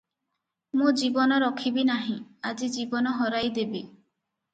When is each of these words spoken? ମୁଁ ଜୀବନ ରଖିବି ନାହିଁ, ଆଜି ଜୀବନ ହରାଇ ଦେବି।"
ମୁଁ 0.79 0.93
ଜୀବନ 1.01 1.35
ରଖିବି 1.43 1.83
ନାହିଁ, 1.89 2.15
ଆଜି 2.53 2.71
ଜୀବନ 2.79 3.13
ହରାଇ 3.19 3.53
ଦେବି।" 3.59 3.83